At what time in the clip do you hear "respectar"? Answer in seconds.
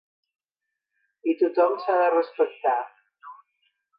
2.15-2.79